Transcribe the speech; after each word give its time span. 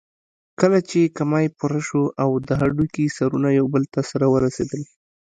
کله 0.59 0.79
چې 0.89 1.13
کمى 1.17 1.45
پوره 1.57 1.81
شو 1.87 2.03
او 2.23 2.29
د 2.47 2.49
هډوکي 2.61 3.05
سرونه 3.17 3.49
يو 3.59 3.65
بل 3.73 3.83
ته 3.93 4.01
سره 4.11 4.25
ورسېدل. 4.33 4.81